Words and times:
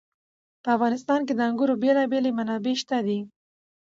په 0.63 0.69
افغانستان 0.75 1.19
کې 1.27 1.33
د 1.35 1.41
انګورو 1.49 1.79
بېلابېلې 1.83 2.31
منابع 2.37 2.75
شته 2.81 2.97
دي. 3.07 3.19